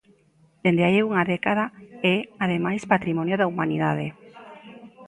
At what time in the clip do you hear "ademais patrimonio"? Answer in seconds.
2.45-3.35